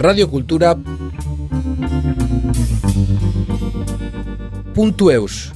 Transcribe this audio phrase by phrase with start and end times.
[0.00, 0.76] Radio Cultura
[4.74, 5.52] Puntueus.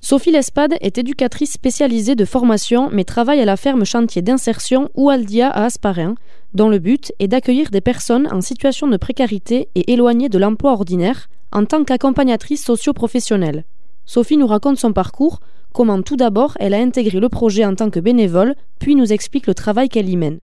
[0.00, 5.48] Sophie Lespade est éducatrice spécialisée de formation mais travaille à la ferme chantier d'insertion Oualdia
[5.48, 6.14] à Asparin,
[6.52, 10.72] dont le but est d'accueillir des personnes en situation de précarité et éloignées de l'emploi
[10.72, 13.64] ordinaire en tant qu'accompagnatrice socio-professionnelle.
[14.04, 15.40] Sophie nous raconte son parcours,
[15.74, 19.46] comment tout d'abord elle a intégré le projet en tant que bénévole, puis nous explique
[19.46, 20.38] le travail qu'elle y mène.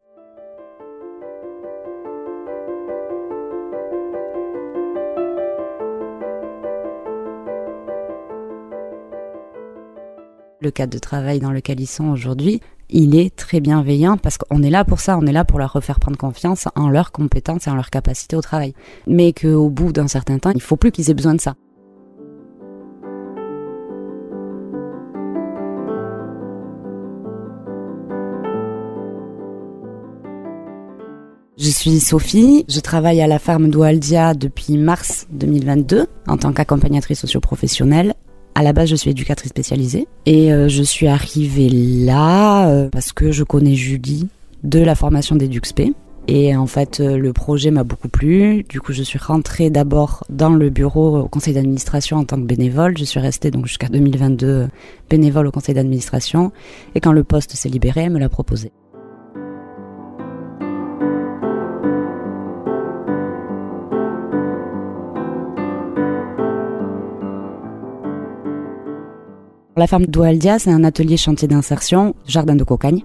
[10.64, 14.61] Le cadre de travail dans lequel ils sont aujourd'hui, il est très bienveillant parce qu'on
[14.61, 17.66] est là pour ça, on est là pour leur refaire prendre confiance en leurs compétences
[17.66, 18.75] et en leur capacité au travail.
[19.07, 21.55] Mais qu'au bout d'un certain temps, il faut plus qu'ils aient besoin de ça.
[31.64, 37.19] Je suis Sophie, je travaille à la ferme d'Oualdia depuis mars 2022 en tant qu'accompagnatrice
[37.19, 38.16] socio-professionnelle
[38.55, 43.13] à la base, je suis éducatrice spécialisée et euh, je suis arrivée là euh, parce
[43.13, 44.27] que je connais Julie
[44.63, 45.94] de la formation d'EduxP.
[46.27, 48.63] Et en fait, euh, le projet m'a beaucoup plu.
[48.67, 52.45] Du coup, je suis rentrée d'abord dans le bureau au conseil d'administration en tant que
[52.45, 52.97] bénévole.
[52.97, 54.67] Je suis restée donc jusqu'à 2022
[55.09, 56.52] bénévole au conseil d'administration.
[56.94, 58.72] Et quand le poste s'est libéré, elle me l'a proposé.
[69.81, 73.01] La ferme d'Oualdia, c'est un atelier chantier d'insertion, jardin de cocagne.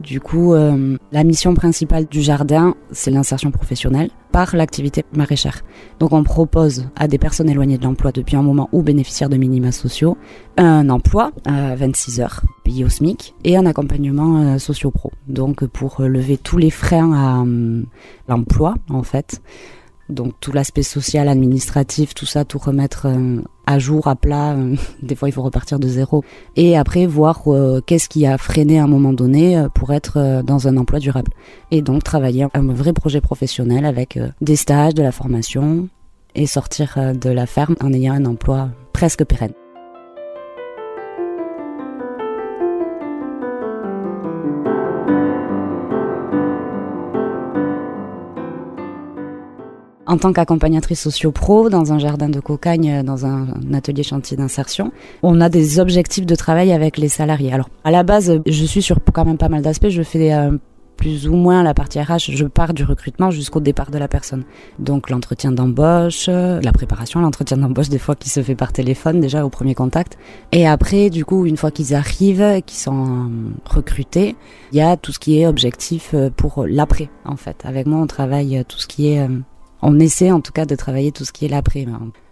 [0.00, 5.60] Du coup, euh, la mission principale du jardin, c'est l'insertion professionnelle par l'activité maraîchère.
[6.00, 9.36] Donc on propose à des personnes éloignées de l'emploi depuis un moment ou bénéficiaires de
[9.36, 10.16] minima sociaux
[10.56, 15.12] un emploi à 26 heures payé au SMIC et un accompagnement euh, socio-pro.
[15.28, 17.82] Donc pour lever tous les freins à euh,
[18.26, 19.42] l'emploi en fait
[20.08, 24.52] donc tout l'aspect social, administratif, tout ça, tout remettre euh, à jour, à plat.
[24.52, 26.24] Euh, des fois, il faut repartir de zéro.
[26.56, 30.68] Et après, voir euh, qu'est-ce qui a freiné à un moment donné pour être dans
[30.68, 31.32] un emploi durable.
[31.70, 35.88] Et donc travailler un vrai projet professionnel avec des stages, de la formation
[36.34, 39.52] et sortir de la ferme en ayant un emploi presque pérenne.
[50.06, 55.40] En tant qu'accompagnatrice socio-pro dans un jardin de cocagne, dans un, atelier chantier d'insertion, on
[55.40, 57.52] a des objectifs de travail avec les salariés.
[57.52, 59.88] Alors, à la base, je suis sur quand même pas mal d'aspects.
[59.88, 60.52] Je fais euh,
[60.96, 64.44] plus ou moins la partie RH, je pars du recrutement jusqu'au départ de la personne.
[64.78, 69.44] Donc l'entretien d'embauche, la préparation, l'entretien d'embauche des fois qui se fait par téléphone déjà
[69.44, 70.16] au premier contact.
[70.52, 73.28] Et après, du coup, une fois qu'ils arrivent, qu'ils sont euh,
[73.64, 74.36] recrutés,
[74.72, 77.62] il y a tout ce qui est objectif euh, pour l'après en fait.
[77.64, 79.28] Avec moi, on travaille tout ce qui est
[79.82, 81.86] on essaie en tout cas de travailler tout ce qui est l'après.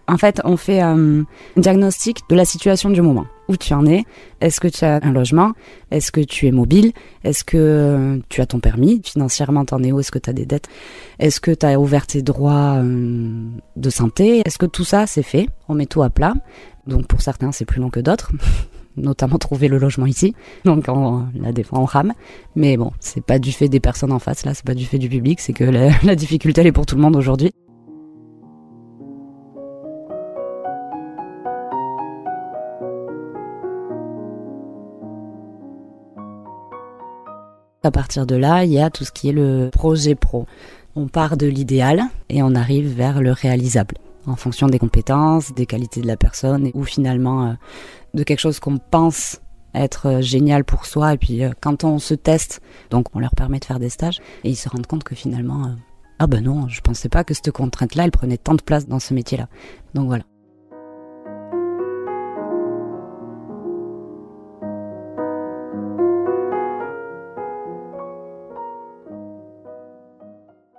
[0.07, 1.23] En fait, on fait euh,
[1.57, 3.27] un diagnostic de la situation du moment.
[3.49, 4.05] Où tu en es?
[4.41, 5.53] Est-ce que tu as un logement?
[5.91, 6.93] Est-ce que tu es mobile?
[7.25, 9.01] Est-ce que euh, tu as ton permis?
[9.05, 10.01] Financièrement, t'en es où?
[10.01, 10.69] Est-ce que tu as des dettes?
[11.19, 14.43] Est-ce que tu as ouvert tes droits euh, de santé?
[14.45, 15.49] Est-ce que tout ça, c'est fait?
[15.69, 16.35] On met tout à plat.
[16.87, 18.33] Donc pour certains, c'est plus long que d'autres.
[18.97, 20.35] notamment trouver le logement ici.
[20.65, 22.13] Donc on, là des fois on rame,
[22.57, 24.99] mais bon, c'est pas du fait des personnes en face là, c'est pas du fait
[24.99, 25.65] du public, c'est que
[26.05, 27.53] la, difficulté elle est pour tout le monde aujourd'hui.
[37.83, 40.47] À partir de là, il y a tout ce qui est le projet pro.
[40.97, 45.67] On part de l'idéal et on arrive vers le réalisable en fonction des compétences, des
[45.67, 47.53] qualités de la personne, ou finalement euh,
[48.15, 49.41] de quelque chose qu'on pense
[49.75, 51.15] être euh, génial pour soi.
[51.15, 54.21] Et puis euh, quand on se teste, donc on leur permet de faire des stages,
[54.45, 55.75] et ils se rendent compte que finalement,
[56.19, 59.01] ah ben non, je pensais pas que cette contrainte-là, elle prenait tant de place dans
[59.01, 59.49] ce métier-là.
[59.95, 60.25] Donc voilà.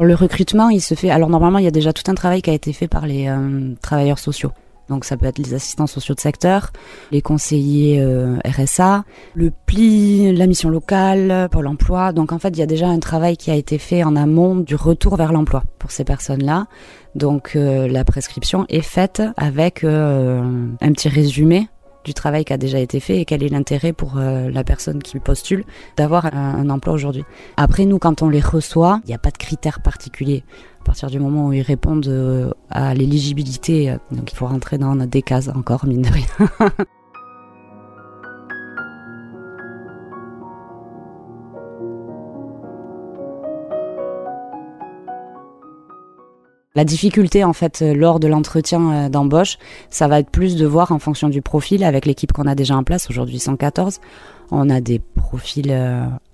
[0.06, 1.10] Le recrutement, il se fait.
[1.10, 3.28] Alors normalement, il y a déjà tout un travail qui a été fait par les
[3.28, 4.52] euh, travailleurs sociaux.
[4.88, 6.72] Donc ça peut être les assistants sociaux de secteur,
[7.12, 9.04] les conseillers euh, RSA,
[9.34, 12.12] le pli, la mission locale, pour l'emploi.
[12.12, 14.56] Donc en fait, il y a déjà un travail qui a été fait en amont
[14.56, 16.68] du retour vers l'emploi pour ces personnes-là.
[17.16, 21.68] Donc euh, la prescription est faite avec un petit résumé
[22.06, 25.02] du travail qui a déjà été fait et quel est l'intérêt pour euh, la personne
[25.02, 25.66] qui postule
[25.98, 27.26] d'avoir un, emploi aujourd'hui.
[27.58, 30.44] Après, nous, quand on les reçoit, il n'y a pas de critères particuliers.
[30.82, 34.78] À partir du moment où ils répondent euh, à l'éligibilité, euh, donc il faut rentrer
[34.78, 36.26] dans des cases encore, mine de rien.
[46.76, 49.58] La difficulté en fait lors de l'entretien d'embauche,
[49.90, 52.76] ça va être plus de voir en fonction du profil avec l'équipe qu'on a déjà
[52.76, 54.00] en place, aujourd'hui 114.
[54.52, 55.74] On a des profils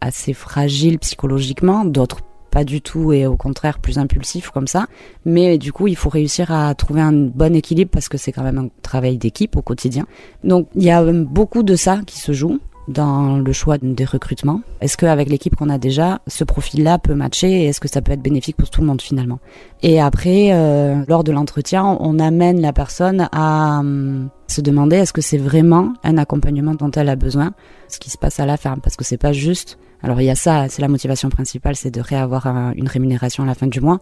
[0.02, 4.88] assez fragiles psychologiquement, d'autres pas du tout et au contraire plus impulsifs comme ça.
[5.24, 8.44] Mais du coup, il faut réussir à trouver un bon équilibre parce que c'est quand
[8.44, 10.06] même un travail d'équipe au quotidien.
[10.44, 14.62] Donc il y a beaucoup de ça qui se joue dans le choix des recrutements
[14.82, 18.12] Est-ce qu'avec l'équipe qu'on a déjà, ce profil-là peut matcher et est-ce que ça peut
[18.12, 19.40] être bénéfique pour tout le monde finalement?
[19.84, 25.14] Et après, euh, lors de l'entretien, on amène la personne à hum, se demander est-ce
[25.14, 27.54] que c'est vraiment un accompagnement dont elle a besoin,
[27.88, 29.78] ce qui se passe à la ferme, parce que c'est pas juste.
[30.04, 33.46] Alors il y a ça, c'est la motivation principale, c'est de réavoir une rémunération à
[33.46, 34.00] la fin du mois.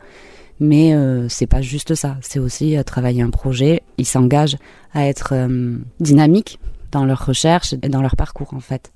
[0.62, 3.82] Mais euh, c'est pas juste ça, c'est aussi euh, travailler un projet.
[3.98, 4.58] Ils s'engagent
[4.94, 6.60] à être hum, dynamiques
[6.92, 8.92] dans leur recherche et dans leur parcours en fait.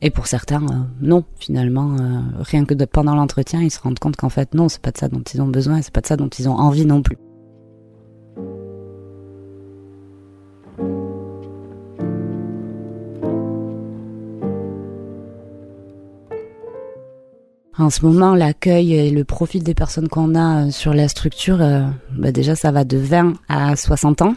[0.00, 4.16] Et pour certains, euh, non, finalement, euh, rien que pendant l'entretien, ils se rendent compte
[4.16, 6.16] qu'en fait, non, c'est pas de ça dont ils ont besoin, c'est pas de ça
[6.16, 7.16] dont ils ont envie non plus.
[17.76, 21.58] En ce moment, l'accueil et le profil des personnes qu'on a euh, sur la structure,
[22.12, 24.34] bah déjà, ça va de 20 à 60 ans.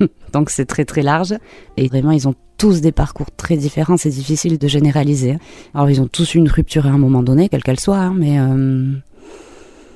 [0.32, 1.34] Donc c'est très très large.
[1.76, 3.96] Et vraiment, ils ont tous des parcours très différents.
[3.96, 5.36] C'est difficile de généraliser.
[5.74, 7.98] Alors ils ont tous une rupture à un moment donné, quelle qu'elle soit.
[7.98, 8.92] Hein, mais euh,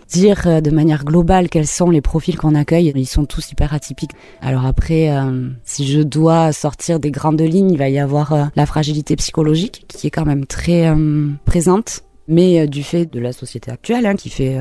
[0.09, 3.73] dire euh, de manière globale quels sont les profils qu'on accueille, ils sont tous hyper
[3.73, 4.13] atypiques.
[4.41, 8.67] Alors après, euh, si je dois sortir des grandes lignes, il va y avoir la
[8.67, 10.93] fragilité psychologique qui est quand même très
[11.45, 14.57] présente mais du fait de la société actuelle, hein, qui fait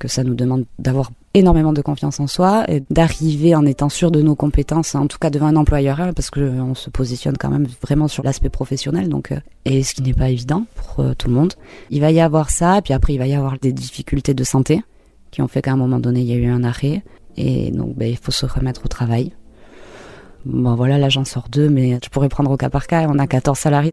[0.00, 4.10] que ça nous demande d'avoir énormément de confiance en soi et d'arriver en étant sûr
[4.12, 7.50] de nos compétences, en tout cas devant un employeur, hein, parce qu'on se positionne quand
[7.50, 11.14] même vraiment sur l'aspect professionnel, donc euh, et ce qui n'est pas évident pour euh,
[11.14, 11.54] tout le monde.
[11.90, 14.82] Il va y avoir ça, puis après il va y avoir des difficultés de santé
[15.32, 17.02] qui ont fait qu'à un moment donné il y a eu un arrêt,
[17.36, 19.32] et donc ben, il faut se remettre au travail.
[20.44, 23.06] Bon voilà, là j'en sors deux, mais je pourrais prendre au cas par cas.
[23.08, 23.92] On a 14 salariés.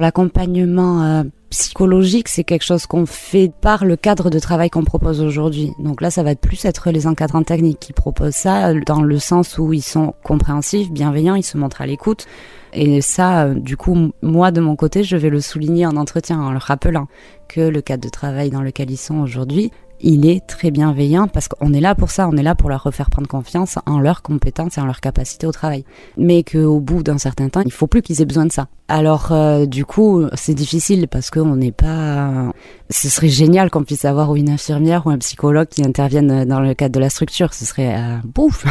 [0.00, 5.20] L'accompagnement euh, psychologique, c'est quelque chose qu'on fait par le cadre de travail qu'on propose
[5.20, 5.72] aujourd'hui.
[5.80, 9.58] Donc là, ça va plus être les encadrants techniques qui proposent ça, dans le sens
[9.58, 12.26] où ils sont compréhensifs, bienveillants, ils se montrent à l'écoute.
[12.72, 16.40] Et ça, euh, du coup, moi, de mon côté, je vais le souligner en entretien,
[16.40, 17.08] en leur rappelant
[17.48, 21.48] que le cadre de travail dans lequel ils sont aujourd'hui, il est très bienveillant parce
[21.48, 24.22] qu'on est là pour ça, on est là pour leur refaire prendre confiance en leurs
[24.22, 25.84] compétences et en leur capacité au travail.
[26.16, 28.68] Mais qu'au bout d'un certain temps, il faut plus qu'ils aient besoin de ça.
[28.88, 32.52] Alors euh, du coup, c'est difficile parce qu'on n'est pas.
[32.90, 36.74] Ce serait génial qu'on puisse avoir une infirmière ou un psychologue qui intervienne dans le
[36.74, 37.52] cadre de la structure.
[37.52, 38.64] Ce serait euh, bouf.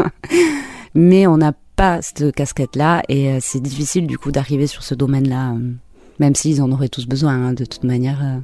[0.94, 4.94] Mais on n'a pas cette casquette-là et euh, c'est difficile du coup d'arriver sur ce
[4.94, 5.54] domaine-là,
[6.18, 8.40] même s'ils en auraient tous besoin hein, de toute manière.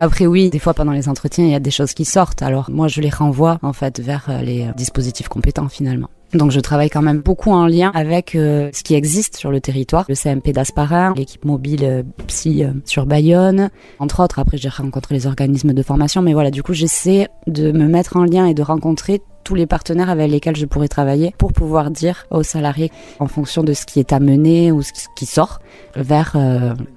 [0.00, 2.42] Après oui, des fois pendant les entretiens, il y a des choses qui sortent.
[2.42, 6.08] Alors moi, je les renvoie en fait vers euh, les euh, dispositifs compétents finalement.
[6.34, 9.60] Donc je travaille quand même beaucoup en lien avec euh, ce qui existe sur le
[9.60, 14.38] territoire, le CMP d'Asparin, l'équipe mobile psy sur Bayonne, entre autres.
[14.38, 18.16] Après j'ai rencontré les organismes de formation, mais voilà, du coup j'essaie de me mettre
[18.16, 21.90] en lien et de rencontrer tous les partenaires avec lesquels je pourrais travailler pour pouvoir
[21.90, 25.60] dire aux salariés, en fonction de ce qui est amené ou ce qui sort,
[25.96, 26.36] vers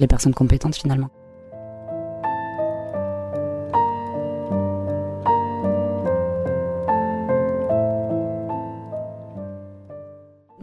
[0.02, 1.10] les personnes compétentes finalement.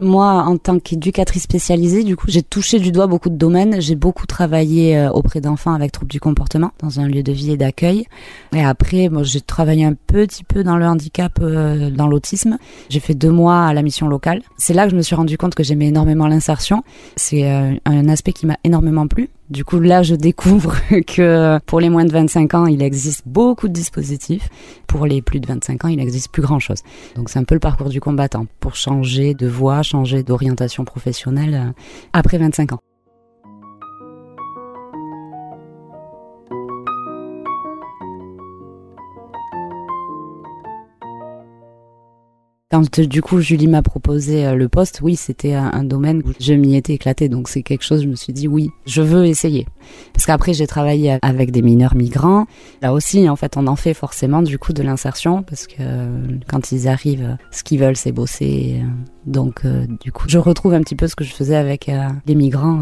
[0.09, 3.79] Moi, en tant qu'éducatrice spécialisée, du coup, j'ai touché du doigt beaucoup de domaines.
[3.79, 7.51] J'ai beaucoup travaillé euh, auprès d'enfants avec troubles du comportement dans un lieu de vie
[7.51, 8.07] et d'accueil.
[8.55, 12.57] Et après, moi, j'ai travaillé un petit peu dans le handicap, euh, dans l'autisme.
[12.89, 14.41] J'ai fait deux mois à la mission locale.
[14.57, 16.83] C'est là que je me suis rendu compte que j'aimais énormément l'insertion.
[17.15, 19.29] C'est euh, un aspect qui m'a énormément plu.
[19.49, 20.75] Du coup, là, je découvre
[21.07, 24.49] que pour les moins de 25 ans, il existe beaucoup de dispositifs.
[24.87, 26.83] Pour les plus de 25 ans, il n'existe plus grand-chose.
[27.15, 31.55] Donc, c'est un peu le parcours du combattant pour changer de voie, changer d'orientation professionnelle
[31.55, 31.81] euh,
[32.13, 32.79] après 25 ans.
[42.79, 46.53] Quand du coup Julie m'a proposé euh, le poste, oui, c'était un, domaine où je
[46.53, 49.67] m'y étais éclatée, donc c'est quelque chose, je me suis dit oui, je veux essayer.
[50.13, 52.45] Parce qu'après j'ai travaillé avec des mineurs migrants.
[52.81, 56.25] Là aussi, en fait, on en fait forcément du coup de l'insertion, parce que euh,
[56.47, 58.81] quand ils arrivent, ce qu'ils veulent, c'est bosser.
[59.25, 61.91] Donc euh, du coup, je retrouve un petit peu ce que je faisais avec
[62.27, 62.79] les migrants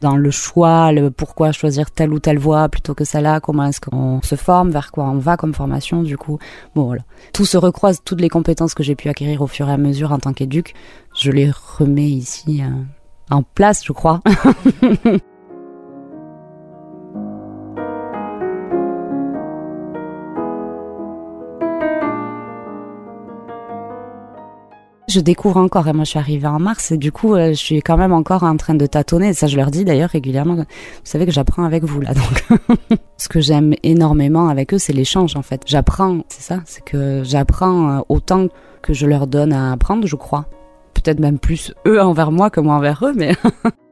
[0.00, 3.80] dans le choix, le pourquoi choisir telle ou telle voie plutôt que celle-là, comment est-ce
[3.80, 6.38] qu'on se forme, vers quoi on va comme formation, du coup.
[6.74, 7.02] Bon, voilà.
[7.32, 10.12] Tout se recroise, toutes les compétences que j'ai pu acquérir au fur et à mesure
[10.12, 10.74] en tant qu'éduc,
[11.16, 12.70] je les remets ici euh,
[13.30, 14.20] en place, je crois.
[25.16, 25.88] je découvre encore.
[25.88, 28.12] Et moi, je suis arrivée en mars et du coup, euh, je suis quand même
[28.12, 29.32] encore en train de tâtonner.
[29.32, 30.56] ça, je leur dis d'ailleurs régulièrement.
[30.56, 30.64] Vous
[31.04, 32.12] savez que j'apprends avec vous là.
[32.12, 35.62] Donc, ce que j'aime énormément avec eux, c'est l'échange en fait.
[35.66, 38.48] J'apprends, c'est ça, c'est que j'apprends euh, autant
[38.82, 40.46] que je leur donne à apprendre, je crois.
[40.94, 43.34] Peut-être même plus eux envers moi que moi envers eux, mais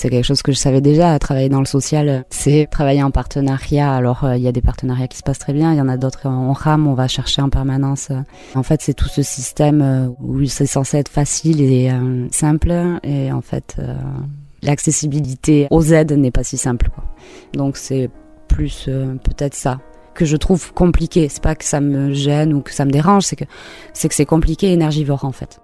[0.00, 3.92] C'est quelque chose que je savais déjà, travailler dans le social, c'est travailler en partenariat.
[3.92, 5.90] Alors euh, il y a des partenariats qui se passent très bien, il y en
[5.90, 8.10] a d'autres on rame, on va chercher en permanence.
[8.54, 12.72] En fait, c'est tout ce système euh, où c'est censé être facile et euh, simple
[13.02, 13.76] et en fait
[14.62, 16.88] l'accessibilité aux aides n'est pas si simple.
[17.52, 18.08] Donc c'est
[18.48, 18.88] plus
[19.22, 19.80] peut-être ça
[20.14, 21.28] que je trouve compliqué.
[21.28, 23.44] C'est pas que ça me gêne ou que ça me dérange, c'est que
[23.92, 25.60] c'est que c'est compliqué énergivore en fait.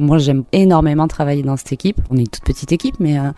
[0.00, 1.98] Moi, j'aime énormément travailler dans cette équipe.
[2.08, 3.32] On est une toute petite équipe, mais euh,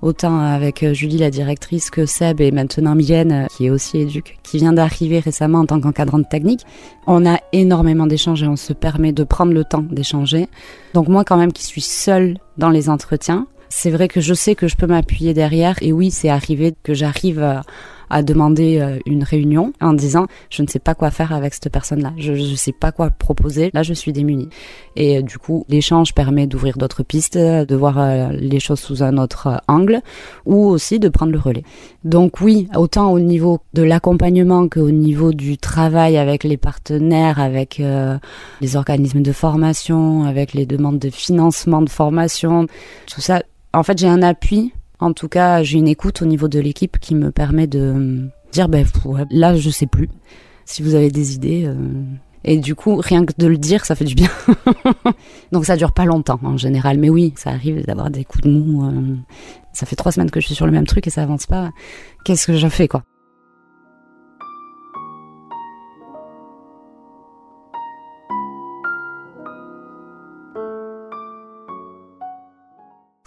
[0.00, 3.98] autant avec euh, Julie, la directrice, que Seb et maintenant Mylène, euh, qui est aussi
[3.98, 6.64] éduque, qui vient d'arriver récemment en tant qu'encadrante technique.
[7.08, 10.46] On a énormément d'échanges et on se permet de prendre le temps d'échanger.
[10.94, 14.54] Donc moi, quand même, qui suis seule dans les entretiens, c'est vrai que je sais
[14.54, 15.76] que je peux m'appuyer derrière.
[15.82, 17.62] Et oui, c'est arrivé que j'arrive
[18.10, 21.70] à demander euh, une réunion en disant je ne sais pas quoi faire avec cette
[21.70, 24.48] personne-là, je ne sais pas quoi proposer, là je suis démunie.
[24.96, 29.02] Et euh, du coup, l'échange permet d'ouvrir d'autres pistes, de voir euh, les choses sous
[29.02, 30.00] un autre angle
[30.44, 31.64] ou aussi de prendre le relais.
[32.04, 37.82] Donc oui, autant au niveau de l'accompagnement qu'au niveau du travail avec les partenaires, avec
[38.60, 42.66] les organismes de formation, avec les demandes de financement de formation,
[43.06, 43.42] tout ça,
[43.72, 44.72] en fait j'ai un appui
[45.04, 48.70] en tout cas, j'ai une écoute au niveau de l'équipe qui me permet de dire,
[48.70, 48.86] ben
[49.30, 50.08] là, je sais plus.
[50.64, 51.64] Si vous avez des idées.
[51.66, 51.74] Euh,
[52.42, 54.30] et du coup, rien que de le dire, ça fait du bien.
[55.52, 56.98] Donc ça dure pas longtemps en général.
[56.98, 58.86] Mais oui, ça arrive d'avoir des coups de mou.
[58.86, 59.14] Euh.
[59.74, 61.70] Ça fait trois semaines que je suis sur le même truc et ça avance pas.
[62.24, 63.02] Qu'est-ce que je fais, quoi?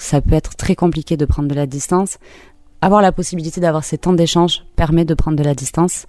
[0.08, 2.18] Ça peut être très compliqué de prendre de la distance.
[2.80, 6.06] Avoir la possibilité d'avoir ces temps d'échange permet de prendre de la distance.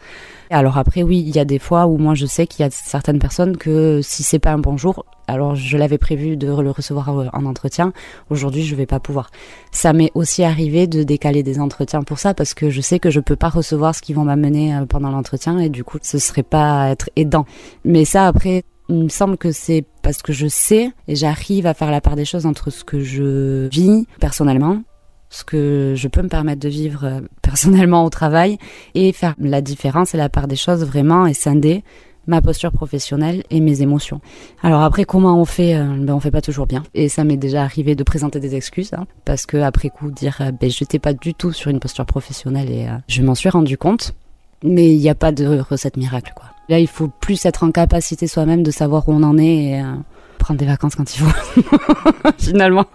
[0.51, 2.71] Alors après, oui, il y a des fois où moi je sais qu'il y a
[2.71, 6.71] certaines personnes que si c'est pas un bon jour, alors je l'avais prévu de le
[6.71, 7.93] recevoir en entretien,
[8.31, 9.31] aujourd'hui je vais pas pouvoir.
[9.73, 13.11] Ça m'est aussi arrivé de décaler des entretiens pour ça parce que je sais que
[13.11, 16.19] je peux pas recevoir ce qu'ils vont m'amener euh, pendant l'entretien et du coup ce
[16.19, 17.47] serait pas être aidant.
[17.85, 21.75] Mais ça après, il me semble que c'est parce que je sais et j'arrive à
[21.75, 24.83] faire la part des choses entre ce que je vis personnellement,
[25.31, 28.59] ce que je peux me permettre de vivre euh, personnellement au travail
[28.95, 31.85] et faire la différence et la part des choses vraiment et scinder
[32.27, 34.21] ma posture professionnelle et mes émotions.
[34.63, 37.39] Alors après comment on fait euh, ben on fait pas toujours bien et ça m'est
[37.39, 40.99] déjà arrivé de présenter des excuses hein, parce que après coup dire euh, ben j'étais
[40.99, 44.15] pas du tout sur une posture professionnelle et je m'en suis rendu compte
[44.63, 46.47] mais il n'y a pas de recette miracle quoi.
[46.69, 49.81] Là, il faut plus être en capacité soi-même de savoir où on en est et
[49.81, 49.95] euh,
[50.39, 51.63] prendre des vacances quand il faut,
[52.39, 52.87] finalement.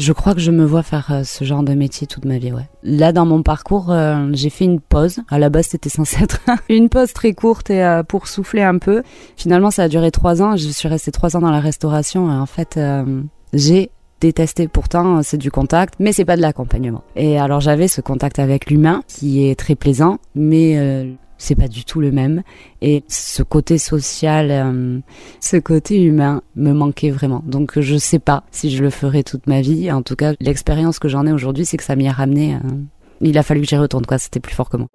[0.00, 2.52] Je crois que je me vois faire euh, ce genre de métier toute ma vie,
[2.52, 2.66] ouais.
[2.82, 5.20] Là, dans mon parcours, euh, j'ai fait une pause.
[5.28, 6.40] À la base, c'était censé être
[6.70, 9.02] une pause très courte et euh, pour souffler un peu.
[9.36, 10.56] Finalement, ça a duré trois ans.
[10.56, 12.30] Je suis restée trois ans dans la restauration.
[12.30, 12.80] Et en fait,
[13.52, 13.90] j'ai
[14.22, 14.68] détesté.
[14.68, 17.02] Pourtant, c'est du contact, mais c'est pas de l'accompagnement.
[17.14, 21.84] Et alors, j'avais ce contact avec l'humain qui est très plaisant, mais c'est pas du
[21.84, 22.42] tout le même.
[22.82, 24.98] Et ce côté social, euh,
[25.40, 27.42] ce côté humain me manquait vraiment.
[27.46, 29.90] Donc je sais pas si je le ferai toute ma vie.
[29.90, 32.54] En tout cas, l'expérience que j'en ai aujourd'hui, c'est que ça m'y a ramené.
[32.54, 32.58] Euh,
[33.22, 34.18] il a fallu que j'y retourne, quoi.
[34.18, 34.86] C'était plus fort que moi.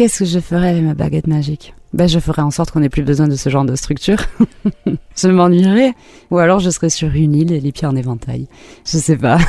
[0.00, 1.74] Qu'est-ce que je ferais avec ma baguette magique?
[1.92, 4.16] Bah, je ferais en sorte qu'on n'ait plus besoin de ce genre de structure.
[5.14, 5.92] je m'ennuierais.
[6.30, 8.48] Ou alors je serais sur une île et les pieds en éventail.
[8.86, 9.36] Je sais pas.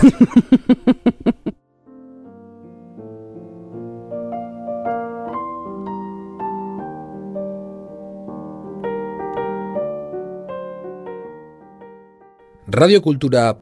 [12.73, 13.57] Radio Cultura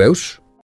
[0.00, 0.40] eus?